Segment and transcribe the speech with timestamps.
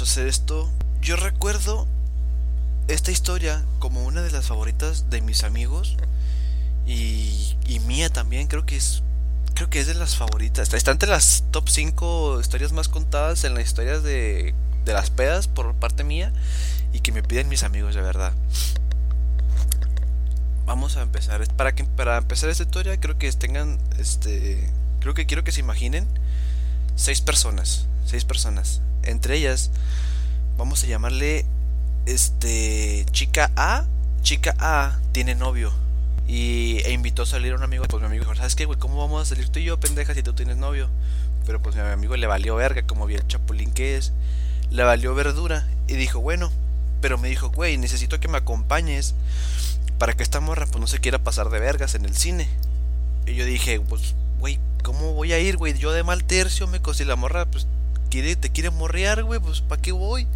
[0.00, 0.66] sucede esto,
[1.02, 1.86] yo recuerdo
[2.88, 5.98] esta historia como una de las favoritas de mis amigos
[6.86, 9.02] y, y mía también, creo que es
[9.52, 10.72] creo que es de las favoritas.
[10.72, 14.54] Está entre las top 5 historias más contadas en las historias de,
[14.86, 16.32] de las pedas por parte mía
[16.94, 18.32] y que me piden mis amigos de verdad.
[20.64, 21.46] Vamos a empezar.
[21.56, 24.70] Para que para empezar esta historia creo que tengan este
[25.00, 26.06] creo que quiero que se imaginen
[26.96, 28.80] seis personas, seis personas.
[29.02, 29.70] Entre ellas
[30.56, 31.44] vamos a llamarle
[32.06, 33.84] este chica A,
[34.22, 35.72] chica A tiene novio
[36.26, 38.78] y e invitó a salir a un amigo, pues mi amigo dijo, "¿Sabes qué, güey?
[38.78, 40.88] ¿Cómo vamos a salir tú y yo, pendeja, si tú tienes novio?"
[41.46, 44.12] Pero pues mi amigo le valió verga, como bien chapulín que es.
[44.70, 46.52] Le valió verdura y dijo, "Bueno,
[47.00, 49.14] pero me dijo, güey, necesito que me acompañes
[49.98, 52.48] para que esta morra pues no se quiera pasar de vergas en el cine."
[53.26, 55.76] Y yo dije, pues, güey, ¿cómo voy a ir, güey?
[55.76, 57.66] Yo de mal tercio me cosí la morra, pues,
[58.10, 60.26] quiere, te quiere morrear, güey, pues, ¿para qué voy?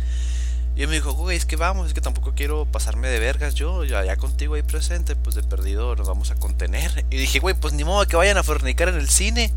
[0.77, 3.55] Y él me dijo, güey, es que vamos, es que tampoco quiero pasarme de vergas
[3.55, 7.05] yo, ya, ya contigo ahí presente, pues de perdido nos vamos a contener.
[7.11, 9.52] Y dije, güey, pues ni modo que vayan a fornicar en el cine.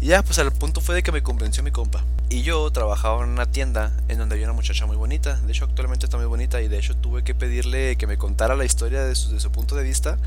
[0.00, 2.04] Y ya, pues al punto fue de que me convenció mi compa.
[2.28, 5.36] Y yo trabajaba en una tienda en donde había una muchacha muy bonita.
[5.36, 6.60] De hecho, actualmente está muy bonita.
[6.60, 9.52] Y de hecho, tuve que pedirle que me contara la historia de su, de su
[9.52, 10.18] punto de vista.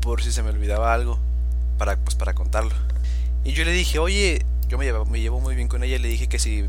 [0.00, 1.18] Por si se me olvidaba algo.
[1.76, 2.72] Para, pues, para contarlo.
[3.44, 5.96] Y yo le dije, oye, yo me llevo, me llevo muy bien con ella.
[5.96, 6.64] Y le dije que si.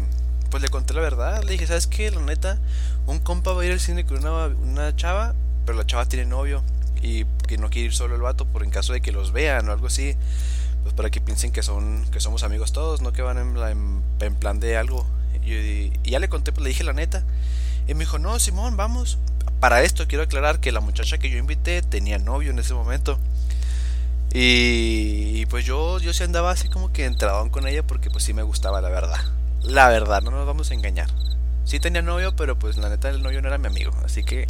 [0.49, 1.43] Pues le conté la verdad.
[1.43, 2.09] Le dije, ¿sabes qué?
[2.11, 2.57] La neta,
[3.05, 5.35] un compa va a ir al cine con una, una chava.
[5.65, 6.63] Pero la chava tiene novio.
[7.01, 8.45] Y que no quiere ir solo el vato.
[8.45, 10.15] Por en caso de que los vean o algo así
[10.87, 14.01] pues para que piensen que son que somos amigos todos, no que van en, en,
[14.21, 15.05] en plan de algo.
[15.43, 17.25] Y, y, ya le conté, pues le dije la neta.
[17.89, 19.17] Y me dijo, no, Simón, vamos.
[19.59, 23.19] Para esto quiero aclarar que la muchacha que yo invité tenía novio en ese momento.
[24.39, 28.35] Y, pues yo, yo sí andaba así como que entradón con ella porque pues sí
[28.35, 29.19] me gustaba, la verdad.
[29.63, 31.09] La verdad, no nos vamos a engañar.
[31.65, 33.93] Sí tenía novio, pero pues la neta el novio no era mi amigo.
[34.05, 34.45] Así que...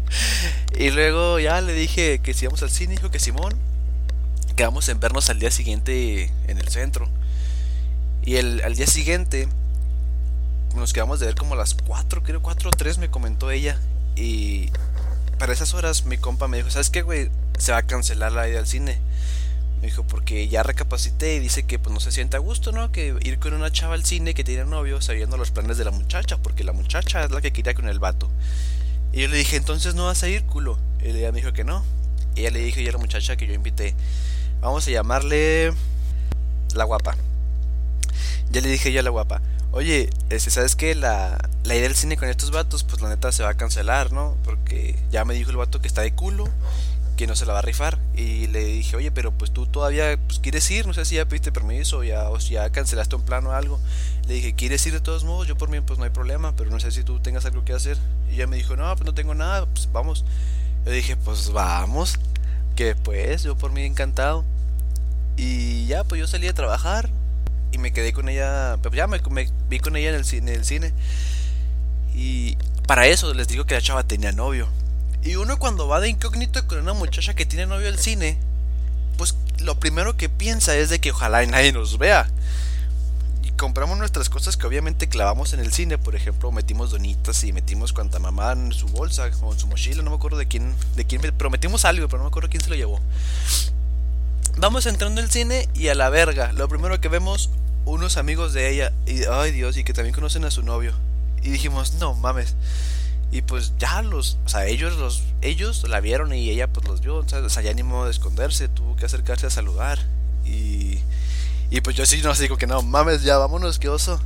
[0.78, 3.52] y luego ya le dije que si íbamos al cine, dijo que Simón,
[4.56, 7.06] quedamos en vernos al día siguiente en el centro.
[8.22, 9.48] Y el, al día siguiente
[10.74, 13.78] nos quedamos de ver como a las 4, creo 4 o 3 me comentó ella.
[14.16, 14.70] Y
[15.40, 17.30] para esas horas mi compa me dijo, ¿sabes qué, güey?
[17.58, 18.98] Se va a cancelar la ida al cine.
[19.80, 22.92] Me dijo, porque ya recapacité y dice que pues no se siente a gusto, ¿no?
[22.92, 25.92] Que ir con una chava al cine que tiene novio sabiendo los planes de la
[25.92, 28.28] muchacha, porque la muchacha es la que quería con el vato.
[29.14, 30.78] Y yo le dije, entonces no vas a ir, culo.
[31.02, 31.82] Y ella me dijo que no.
[32.34, 33.94] Y ella le dijo ya a la muchacha que yo invité,
[34.60, 35.72] Vamos a llamarle
[36.74, 37.16] la guapa.
[38.50, 39.40] Ya le dije yo a la guapa,
[39.72, 40.94] oye, este, ¿sabes qué?
[40.94, 44.12] La, la idea del cine con estos vatos, pues la neta se va a cancelar,
[44.12, 44.36] ¿no?
[44.44, 46.48] Porque ya me dijo el vato que está de culo,
[47.16, 47.98] que no se la va a rifar.
[48.16, 51.26] Y le dije, oye, pero pues tú todavía pues, quieres ir, no sé si ya
[51.26, 53.78] pediste permiso ya, o si ya cancelaste un plano o algo.
[54.26, 55.46] Le dije, ¿quieres ir de todos modos?
[55.46, 57.72] Yo por mí pues no hay problema, pero no sé si tú tengas algo que
[57.72, 57.98] hacer.
[58.30, 60.24] Y ella me dijo, no, pues no tengo nada, pues vamos.
[60.84, 62.18] Yo dije, pues vamos.
[62.76, 64.44] Que pues, yo por mí encantado.
[65.36, 67.10] Y ya, pues yo salí a trabajar
[67.72, 69.20] y me quedé con ella, pues ya me,
[69.68, 70.92] vi con ella en el, cine, en el cine.
[72.14, 74.68] Y para eso les digo que la chava tenía novio.
[75.22, 78.38] Y uno cuando va de incógnito con una muchacha que tiene novio al cine,
[79.16, 82.28] pues lo primero que piensa es de que ojalá nadie nos vea.
[83.42, 87.52] Y compramos nuestras cosas que obviamente clavamos en el cine, por ejemplo, metimos donitas y
[87.52, 90.74] metimos cuanta mamá en su bolsa o en su mochila, no me acuerdo de quién,
[90.96, 93.00] de quién, pero metimos algo, pero no me acuerdo quién se lo llevó.
[94.58, 96.52] Vamos entrando al cine y a la verga.
[96.52, 97.50] Lo primero que vemos,
[97.84, 98.92] unos amigos de ella.
[99.06, 100.92] Y ay Dios, y que también conocen a su novio.
[101.42, 102.56] Y dijimos, no mames.
[103.32, 107.00] Y pues ya los, o sea, ellos los, ellos la vieron y ella pues los
[107.00, 107.16] vio.
[107.16, 109.98] O sea, ya ni modo de esconderse, tuvo que acercarse a saludar.
[110.44, 110.98] Y,
[111.70, 114.20] y pues yo sí no digo que no mames, ya vámonos, qué oso.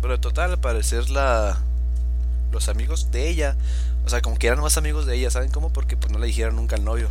[0.00, 1.60] Pero total, al parecer la,
[2.52, 3.56] los amigos de ella,
[4.04, 5.72] o sea, como que eran más amigos de ella, ¿saben cómo?
[5.72, 7.10] Porque pues no le dijeron nunca al novio.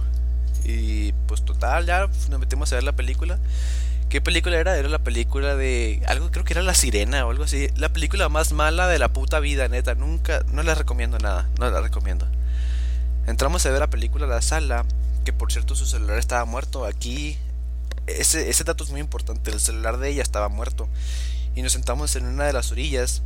[0.63, 3.39] Y pues total, ya nos metimos a ver la película.
[4.11, 4.77] ¿Qué película era?
[4.77, 6.01] Era la película de.
[6.05, 7.69] Algo creo que era La Sirena o algo así.
[7.77, 9.95] La película más mala de la puta vida, neta.
[9.95, 10.43] Nunca.
[10.51, 11.49] No la recomiendo nada.
[11.57, 12.27] No la recomiendo.
[13.25, 14.83] Entramos a ver la película a la sala.
[15.23, 16.85] Que por cierto su celular estaba muerto.
[16.85, 17.37] Aquí.
[18.05, 19.49] Ese, ese dato es muy importante.
[19.49, 20.89] El celular de ella estaba muerto.
[21.55, 23.21] Y nos sentamos en una de las orillas.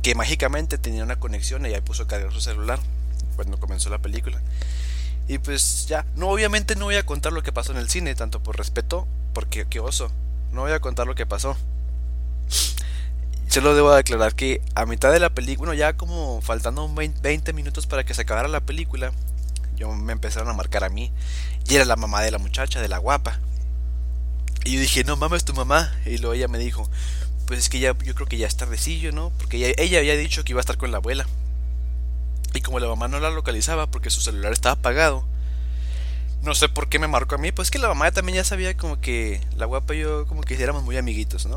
[0.00, 1.66] Que mágicamente tenía una conexión.
[1.66, 2.78] Y ahí puso a cargar su celular.
[3.36, 4.40] Cuando comenzó la película.
[5.28, 8.14] Y pues ya, no obviamente no voy a contar lo que pasó en el cine,
[8.14, 10.10] tanto por respeto, porque qué oso.
[10.52, 11.56] No voy a contar lo que pasó.
[13.48, 17.86] Solo debo aclarar que a mitad de la película, bueno, ya como faltando 20 minutos
[17.86, 19.12] para que se acabara la película,
[19.76, 21.12] yo me empezaron a marcar a mí.
[21.68, 23.40] Y era la mamá de la muchacha, de la guapa.
[24.64, 25.92] Y yo dije, no mames, tu mamá.
[26.04, 26.88] Y luego ella me dijo,
[27.46, 29.30] pues es que ya, yo creo que ya es tardecillo, ¿no?
[29.38, 31.26] Porque ella había dicho que iba a estar con la abuela.
[32.56, 35.24] Y como la mamá no la localizaba porque su celular estaba apagado,
[36.42, 37.52] no sé por qué me marcó a mí.
[37.52, 40.60] Pues que la mamá también ya sabía como que la guapa y yo como que
[40.62, 41.56] éramos muy amiguitos, ¿no?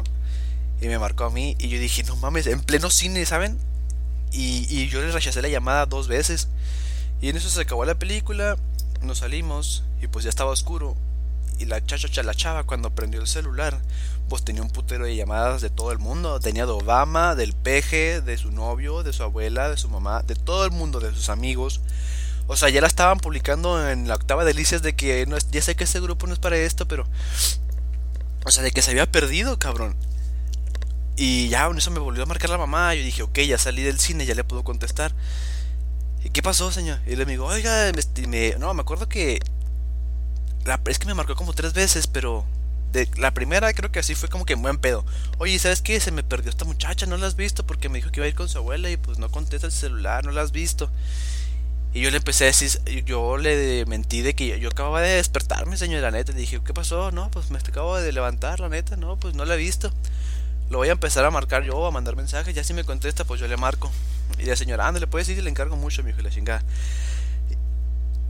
[0.81, 3.57] Y me marcó a mí y yo dije, no mames, en pleno cine, ¿saben?
[4.31, 6.47] Y, y yo le rechacé la llamada dos veces.
[7.21, 8.57] Y en eso se acabó la película,
[9.01, 10.95] nos salimos y pues ya estaba oscuro.
[11.57, 13.77] Y la chacha, la chava, cuando prendió el celular,
[14.29, 16.39] pues tenía un putero de llamadas de todo el mundo.
[16.39, 20.35] Tenía de Obama, del peje, de su novio, de su abuela, de su mamá, de
[20.35, 21.81] todo el mundo, de sus amigos.
[22.47, 25.75] O sea, ya la estaban publicando en la octava delicias de que no ya sé
[25.75, 27.05] que ese grupo no es para esto, pero.
[28.45, 29.95] O sea, de que se había perdido, cabrón.
[31.15, 32.95] Y ya, en eso me volvió a marcar la mamá.
[32.95, 35.13] Yo dije, ok, ya salí del cine, ya le puedo contestar.
[36.23, 36.99] ¿Y qué pasó, señor?
[37.05, 37.91] Y le digo, oiga,
[38.27, 39.39] me, no, me acuerdo que.
[40.65, 42.45] La, es que me marcó como tres veces, pero.
[43.17, 45.05] La primera creo que así fue como que en buen pedo.
[45.37, 45.99] Oye, ¿sabes qué?
[45.99, 48.29] Se me perdió esta muchacha, no la has visto porque me dijo que iba a
[48.29, 50.89] ir con su abuela y pues no contesta el celular, no la has visto.
[51.93, 55.75] Y yo le empecé a decir, yo le mentí de que yo, acababa de despertarme,
[55.75, 56.33] señor, la neta.
[56.33, 57.11] Le dije, ¿qué pasó?
[57.11, 59.91] No, pues me acabo de levantar, la neta, no, pues no la he visto.
[60.69, 63.41] Lo voy a empezar a marcar yo, a mandar mensajes, ya si me contesta, pues
[63.41, 63.91] yo le marco.
[64.37, 66.63] Y la señora, anda, le puedes decir, le encargo mucho, mi hijo, la chingada.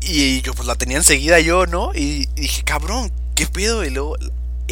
[0.01, 1.91] Y yo pues la tenía enseguida yo, ¿no?
[1.94, 3.83] Y, dije, cabrón, ¿qué pedo?
[3.83, 4.15] Y luego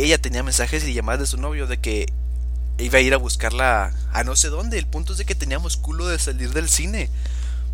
[0.03, 2.07] ella tenía mensajes y llamadas de su novio de que
[2.77, 4.77] iba a ir a buscarla a no sé dónde.
[4.77, 7.09] El punto es de que teníamos culo de salir del cine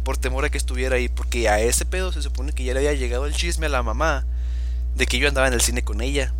[0.03, 2.79] por temor a que estuviera ahí, porque a ese pedo se supone que ya le
[2.79, 4.25] había llegado el chisme a la mamá
[4.95, 6.33] de que yo andaba en el cine con ella.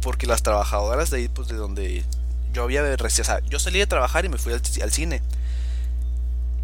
[0.00, 2.04] Porque las trabajadoras de ahí, pues de donde
[2.52, 5.22] yo había recién, yo salí de trabajar y me fui al, al, cine.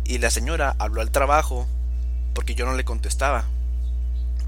[0.05, 1.67] Y la señora habló al trabajo
[2.35, 3.44] porque yo no le contestaba.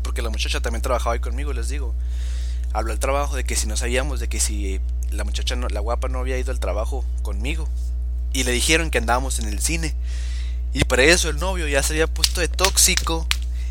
[0.03, 1.95] Porque la muchacha también trabajaba ahí conmigo, les digo.
[2.77, 5.81] Habló al trabajo de que si no sabíamos, de que si la muchacha, no, la
[5.81, 7.67] guapa no había ido al trabajo conmigo.
[8.35, 9.95] Y le dijeron que andábamos en el cine.
[10.75, 13.27] Y para eso el novio ya se había puesto de tóxico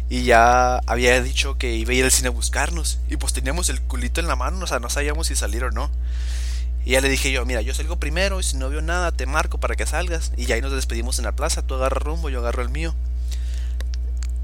[0.10, 2.98] y ya había dicho que iba a ir al cine a buscarnos.
[3.08, 5.70] Y pues teníamos el culito en la mano, o sea, no sabíamos si salir o
[5.70, 5.92] no.
[6.84, 9.28] Y ya le dije yo, mira, yo salgo primero y si no veo nada te
[9.28, 10.32] marco para que salgas.
[10.36, 12.96] Y ya ahí nos despedimos en la plaza, tú agarras rumbo, yo agarro el mío.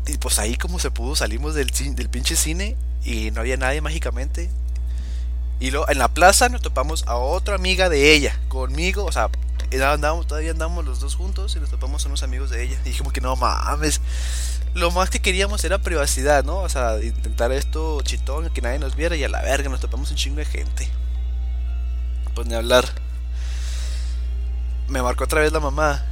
[0.08, 3.82] Y pues ahí como se pudo salimos del, del pinche cine y no había nadie
[3.82, 4.50] mágicamente.
[5.60, 9.30] Y luego en la plaza nos topamos a otra amiga de ella, conmigo, o sea,
[9.80, 12.78] andamos, todavía andamos los dos juntos y nos topamos a unos amigos de ella.
[12.82, 14.02] Y dijimos que no mames.
[14.74, 16.58] Lo más que queríamos era privacidad, ¿no?
[16.58, 20.10] O sea, intentar esto chitón, que nadie nos viera y a la verga nos topamos
[20.12, 20.90] un chingo de gente.
[22.34, 22.86] Pues ni hablar.
[24.88, 26.06] Me marcó otra vez la mamá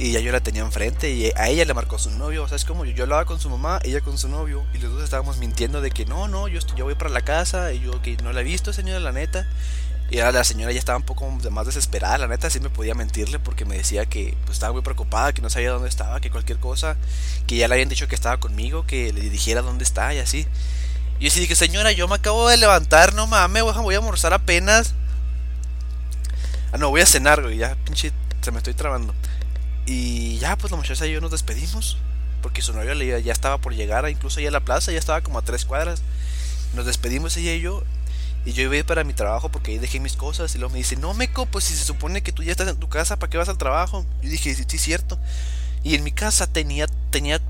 [0.00, 2.44] y ya yo la tenía enfrente y a ella le marcó su novio.
[2.44, 4.78] O sea, es como yo, yo hablaba con su mamá, ella con su novio y
[4.78, 7.80] los dos estábamos mintiendo de que no, no, yo, yo voy para la casa y
[7.80, 9.46] yo que no la he visto, señora, la neta.
[10.10, 12.94] Y ahora la señora ya estaba un poco más desesperada, la neta sí me podía
[12.94, 16.30] mentirle porque me decía que pues, estaba muy preocupada, que no sabía dónde estaba, que
[16.30, 16.96] cualquier cosa,
[17.46, 20.46] que ya le habían dicho que estaba conmigo, que le dijera dónde está y así.
[21.18, 24.32] Y yo sí dije, señora, yo me acabo de levantar, no mames, voy a almorzar
[24.32, 24.94] apenas.
[26.72, 29.14] Ah, no, voy a cenar, güey, ya pinche, se me estoy trabando.
[29.86, 31.96] Y ya, pues la muchacha y yo nos despedimos,
[32.42, 35.38] porque su novio ya estaba por llegar, incluso allá a la plaza, ya estaba como
[35.38, 36.02] a tres cuadras.
[36.74, 37.82] Nos despedimos ella y yo,
[38.44, 40.54] y yo iba a ir para mi trabajo porque ahí dejé mis cosas.
[40.54, 42.76] Y luego me dice, no, Meco, pues si se supone que tú ya estás en
[42.76, 44.06] tu casa, ¿para qué vas al trabajo?
[44.22, 45.18] Yo dije, sí, sí, cierto.
[45.82, 47.40] Y en mi casa tenía, tenía,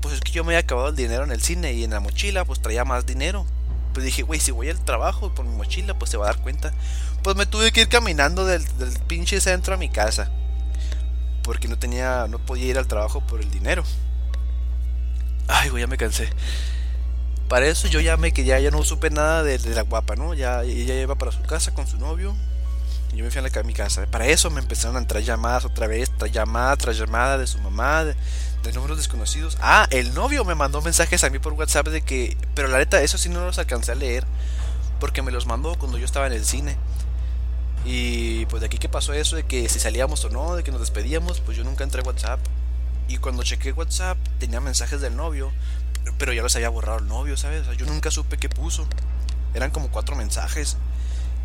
[0.00, 2.00] pues es que yo me había acabado el dinero en el cine y en la
[2.00, 3.46] mochila pues traía más dinero.
[3.92, 6.42] Pues dije, güey, si voy al trabajo por mi mochila, pues se va a dar
[6.42, 6.72] cuenta.
[7.22, 10.30] Pues me tuve que ir caminando del, del pinche centro a mi casa.
[11.46, 13.84] Porque no tenía, no podía ir al trabajo por el dinero.
[15.48, 16.28] Ay, güey, ya me cansé
[17.48, 20.34] para eso yo ya me que ya, no supe nada de, la guapa, ¿no?
[20.34, 22.34] Ya ella iba para su casa con su novio.
[23.12, 24.06] Y yo me fui a, la, a mi casa.
[24.06, 27.58] Para eso me empezaron a entrar llamadas otra vez, tras llamada tras llamada de su
[27.58, 28.16] mamá, de,
[28.74, 29.56] números desconocidos.
[29.60, 32.36] Ah, el novio me mandó mensajes a mí por WhatsApp de que.
[32.54, 34.24] Pero la neta, eso sí no los alcancé a leer.
[34.98, 36.76] Porque me los mandó cuando yo estaba en el cine.
[37.88, 40.72] Y pues de aquí que pasó eso, de que si salíamos o no, de que
[40.72, 42.40] nos despedíamos, pues yo nunca entré a WhatsApp.
[43.06, 45.52] Y cuando chequé WhatsApp tenía mensajes del novio,
[46.18, 47.64] pero ya los había borrado el novio, ¿sabes?
[47.76, 48.88] yo nunca supe qué puso.
[49.54, 50.76] Eran como cuatro mensajes.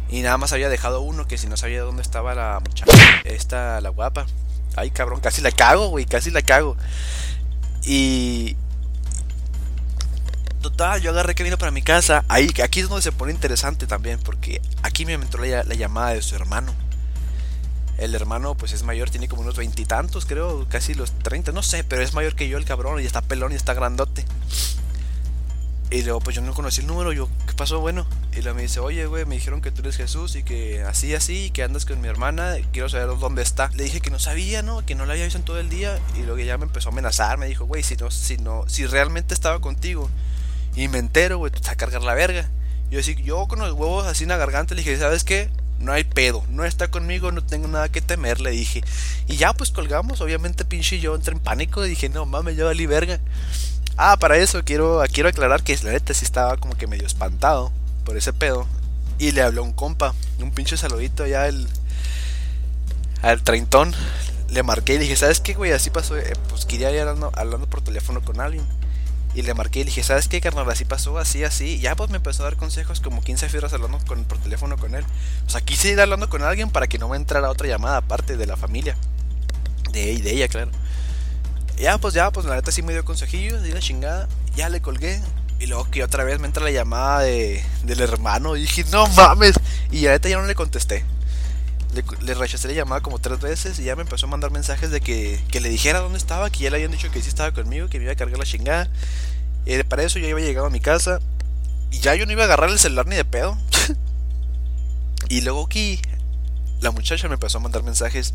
[0.09, 2.91] Y nada más había dejado uno que si no sabía dónde estaba la muchacha,
[3.23, 4.25] esta, la guapa.
[4.75, 6.75] Ay, cabrón, casi la cago, güey, casi la cago.
[7.83, 8.57] Y...
[10.61, 12.23] Total, yo agarré vino para mi casa.
[12.27, 16.11] Ahí, aquí es donde se pone interesante también, porque aquí me entró la, la llamada
[16.11, 16.73] de su hermano.
[17.97, 21.83] El hermano, pues es mayor, tiene como unos veintitantos, creo, casi los treinta, no sé,
[21.83, 24.25] pero es mayor que yo el cabrón y está pelón y está grandote.
[25.91, 27.79] Y luego, pues yo no conocí el número, yo, ¿qué pasó?
[27.79, 30.83] Bueno, y luego me dice, oye, güey, me dijeron que tú eres Jesús y que
[30.83, 33.69] así, así, que andas con mi hermana, quiero saber dónde está.
[33.73, 34.85] Le dije que no sabía, ¿no?
[34.85, 36.91] Que no la había visto en todo el día, y luego ya me empezó a
[36.91, 40.09] amenazar, me dijo, güey, si no, si no, si realmente estaba contigo,
[40.75, 42.49] y me entero, güey, te vas a cargar la verga.
[42.89, 45.49] Yo decía, yo con los huevos así en la garganta le dije, ¿sabes qué?
[45.79, 48.83] No hay pedo, no está conmigo, no tengo nada que temer, le dije.
[49.27, 52.65] Y ya pues colgamos, obviamente pinche yo entré en pánico y dije, no mames, yo
[52.65, 53.19] valí verga.
[53.97, 57.71] Ah, para eso quiero, quiero aclarar que la neta sí estaba como que medio espantado
[58.05, 58.67] por ese pedo.
[59.19, 61.67] Y le habló un compa, un pinche saludito ya al,
[63.21, 63.93] al treintón.
[64.49, 65.71] Le marqué y le dije, ¿sabes qué, güey?
[65.71, 66.17] Así pasó.
[66.17, 68.65] Eh, pues quería ir hablando, hablando por teléfono con alguien.
[69.33, 70.69] Y le marqué y le dije, ¿sabes qué, carnal?
[70.69, 71.75] Así pasó, así, así.
[71.75, 74.77] Y ya pues me empezó a dar consejos como 15 fibras hablando con, por teléfono
[74.77, 75.05] con él.
[75.45, 78.35] O sea, quise ir hablando con alguien para que no me entrara otra llamada aparte
[78.35, 78.97] de la familia.
[79.91, 80.71] De, de ella, claro.
[81.77, 84.27] Y ya, pues ya, pues la neta sí me dio consejillos, di la chingada.
[84.55, 85.21] Ya le colgué.
[85.59, 88.57] Y luego que otra vez me entra la llamada de, del hermano.
[88.57, 89.53] Y dije, no mames.
[89.91, 91.05] Y la neta ya no le contesté.
[91.93, 94.91] Le, le, rechacé la llamada como tres veces y ya me empezó a mandar mensajes
[94.91, 97.51] de que, que, le dijera dónde estaba, que ya le habían dicho que sí estaba
[97.51, 98.89] conmigo, que me iba a cargar la chingada.
[99.65, 101.19] Y para eso yo iba llegado a mi casa
[101.91, 103.57] y ya yo no iba a agarrar el celular ni de pedo.
[105.29, 106.01] y luego aquí
[106.79, 108.33] la muchacha me empezó a mandar mensajes,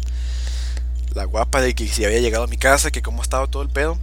[1.14, 3.70] la guapa de que si había llegado a mi casa, que cómo estaba todo el
[3.70, 3.98] pedo.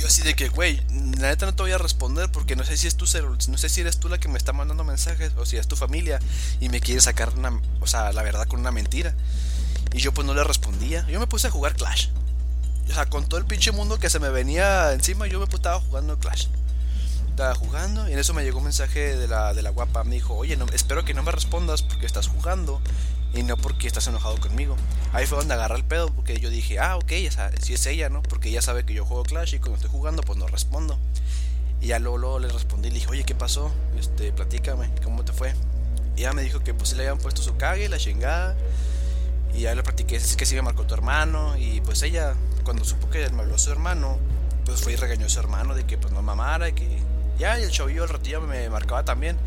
[0.00, 0.80] Yo así de que, güey,
[1.18, 3.58] la neta no te voy a responder porque no sé si es tu celular, no
[3.58, 6.18] sé si eres tú la que me está mandando mensajes o si es tu familia
[6.58, 9.14] y me quiere sacar una, o sea, la verdad con una mentira.
[9.92, 11.06] Y yo pues no le respondía.
[11.06, 12.08] Yo me puse a jugar Clash.
[12.88, 15.78] O sea, con todo el pinche mundo que se me venía encima, yo me estaba
[15.80, 16.46] jugando Clash.
[17.28, 20.02] Estaba jugando y en eso me llegó un mensaje de la, de la guapa.
[20.04, 22.80] Me dijo, oye, no, espero que no me respondas porque estás jugando
[23.32, 24.76] y no porque estás enojado conmigo.
[25.12, 27.12] Ahí fue donde agarra el pedo porque yo dije, ah, ok,
[27.60, 28.22] si es ella, ¿no?
[28.22, 30.98] Porque ella sabe que yo juego Clash y cuando estoy jugando, pues no respondo.
[31.80, 33.72] Y ya luego, luego le respondí, le dije, oye, ¿qué pasó?
[33.98, 35.54] Este, platícame, ¿cómo te fue?
[36.16, 38.56] Y ella me dijo que pues le habían puesto su cague, la chingada.
[39.54, 41.56] Y ya le platiqué, es que sí me marcó tu hermano.
[41.56, 42.34] Y pues ella,
[42.64, 44.18] cuando supo que me habló su hermano,
[44.64, 46.86] pues fue y regañó a su hermano de que pues no mamara y que
[47.38, 49.38] ya, y el chavillo al ratillo me marcaba también,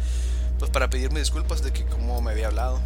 [0.58, 2.82] pues para pedirme disculpas de que como me había hablado.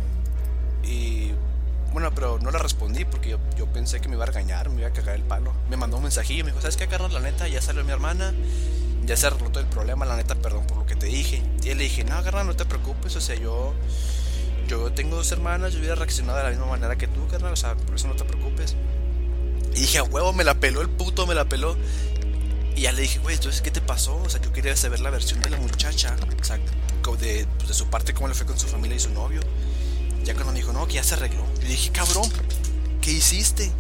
[1.94, 4.82] Bueno, pero no le respondí porque yo, yo, pensé que me iba a regañar, me
[4.82, 5.54] iba a cagar el palo.
[5.70, 7.14] Me mandó un mensajillo, me dijo, ¿sabes qué, Carlos?
[7.14, 8.34] La neta, ya salió mi hermana,
[9.06, 11.42] ya se arregló todo el problema, la neta, perdón por lo que te dije.
[11.64, 13.74] Y le dije, no, carnal, no te preocupes, o sea, yo,
[14.68, 17.56] yo tengo dos hermanas, yo hubiera reaccionado de la misma manera que tú, carnal, o
[17.56, 18.76] sea, por eso no te preocupes.
[19.74, 21.78] Y dije, a huevo, me la peló el puto, me la peló.
[22.76, 24.18] Y ya le dije, güey, entonces, ¿qué te pasó?
[24.18, 26.60] O sea, yo quería saber la versión de la muchacha, o sea,
[27.16, 29.42] de, pues, de su parte, cómo le fue con su familia y su novio.
[30.28, 31.42] Ya cuando me dijo, no, que ya se arregló.
[31.62, 32.30] Yo dije, cabrón,
[33.00, 33.72] ¿qué hiciste?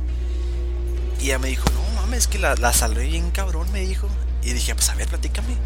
[1.19, 4.07] Y ella me dijo, no mames, es que la, la salvé bien cabrón, me dijo.
[4.43, 5.57] Y dije, pues a ver, platícame.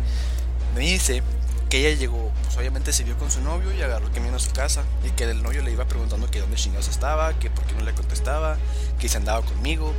[0.74, 1.22] Me dice
[1.70, 4.40] que ella llegó, pues obviamente se vio con su novio y agarró que vino a
[4.40, 4.82] su casa.
[5.06, 7.82] Y que el novio le iba preguntando que dónde chingados estaba, que por qué no
[7.82, 8.58] le contestaba,
[9.00, 9.94] que se andaba conmigo.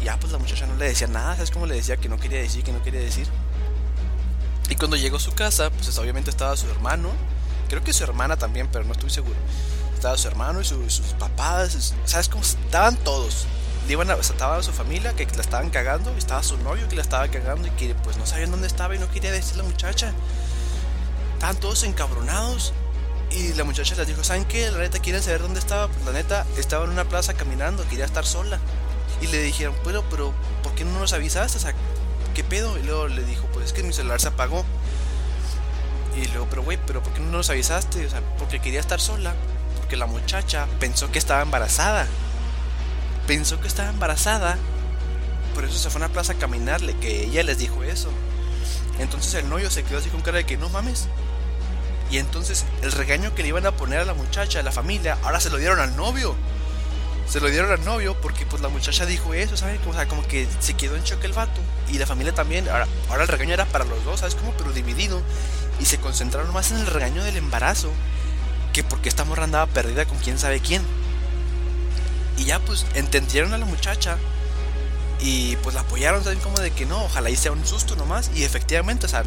[0.00, 2.16] Y ya pues la muchacha no le decía nada, ¿sabes cómo le decía que no
[2.16, 3.26] quería decir, que no quería decir?
[4.68, 7.10] Y cuando llegó a su casa, pues obviamente estaba su hermano,
[7.68, 9.36] creo que su hermana también, pero no estoy seguro.
[9.96, 12.42] Estaba su hermano y sus papás, ¿sabes cómo?
[12.42, 13.46] Estaban todos.
[13.88, 17.26] Iban a, estaba su familia que la estaban cagando, estaba su novio que la estaba
[17.28, 20.12] cagando y que pues no sabían dónde estaba y no quería decir la muchacha.
[21.34, 22.72] Estaban todos encabronados.
[23.30, 24.70] Y la muchacha les dijo, ¿saben qué?
[24.70, 25.88] La neta, ¿quieren saber dónde estaba?
[25.88, 28.60] Pues la neta, estaba en una plaza caminando, quería estar sola.
[29.20, 31.58] Y le dijeron, bueno, pero ¿por qué no nos avisaste?
[31.58, 31.74] O sea,
[32.34, 32.78] ¿qué pedo?
[32.78, 34.64] Y luego le dijo, pues es que mi celular se apagó.
[36.16, 38.06] Y luego, pero güey, pero ¿por qué no nos avisaste?
[38.06, 39.34] O sea, porque quería estar sola.
[39.86, 42.08] Porque la muchacha pensó que estaba embarazada.
[43.28, 44.58] Pensó que estaba embarazada.
[45.54, 48.10] Por eso se fue a una plaza a caminarle, que ella les dijo eso.
[48.98, 51.06] Entonces el novio se quedó así con cara de que no mames.
[52.10, 55.18] Y entonces el regaño que le iban a poner a la muchacha, a la familia,
[55.22, 56.34] ahora se lo dieron al novio.
[57.28, 59.78] Se lo dieron al novio porque pues la muchacha dijo eso, ¿sabes?
[59.86, 61.60] O sea, como que se quedó en choque el vato.
[61.92, 62.68] Y la familia también.
[62.68, 64.34] Ahora, ahora el regaño era para los dos, ¿sabes?
[64.34, 65.22] Como pero dividido.
[65.78, 67.92] Y se concentraron más en el regaño del embarazo
[68.76, 70.82] que porque esta morra andaba perdida con quién sabe quién.
[72.36, 74.18] Y ya pues entendieron a la muchacha
[75.18, 76.40] y pues la apoyaron, ¿saben?
[76.40, 78.30] Como de que no, ojalá y sea un susto nomás.
[78.34, 79.22] Y efectivamente, o sea,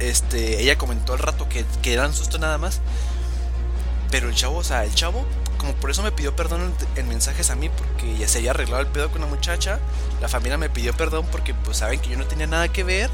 [0.00, 2.80] este, ella comentó al rato que, que era un susto nada más.
[4.10, 5.24] Pero el chavo, o sea, el chavo,
[5.58, 8.82] como por eso me pidió perdón en, mensajes a mí, porque ya se había arreglado
[8.82, 9.78] el pedo con la muchacha.
[10.20, 13.10] La familia me pidió perdón porque pues saben que yo no tenía nada que ver.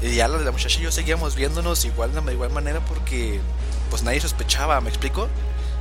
[0.00, 3.40] Y ya la, la muchacha y yo seguíamos viéndonos igual de igual manera porque
[3.90, 5.28] pues nadie sospechaba, ¿me explico?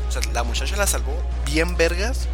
[0.08, 1.13] O sea, la muchacha la salvó
[1.46, 2.28] bien vergas.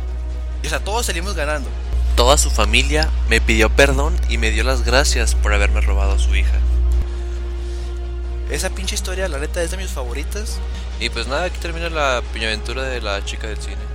[0.63, 1.69] Y o sea, todos salimos ganando.
[2.15, 6.19] Toda su familia me pidió perdón y me dio las gracias por haberme robado a
[6.19, 6.57] su hija.
[8.49, 10.57] esa pinche historia, la neta, es de mis favoritas.
[10.99, 13.94] Y pues nada, aquí termina la piñaventura de la chica del cine.